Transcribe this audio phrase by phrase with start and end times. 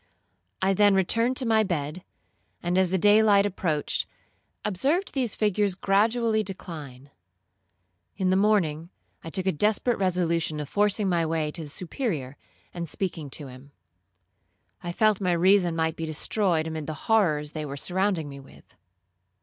[0.63, 2.03] I then returned to my bed,
[2.63, 4.07] and as the day light approached,
[4.65, 7.11] observed these figures gradually decline.
[8.17, 8.89] In the morning,
[9.23, 12.35] I took a desperate resolution of forcing my way to the Superior,
[12.73, 13.73] and speaking to him.
[14.81, 18.73] I felt my reason might be destroyed amid the horrors they were surrounding me with.